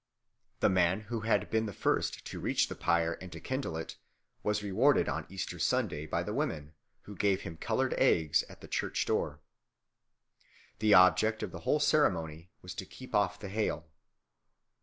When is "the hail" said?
13.39-13.91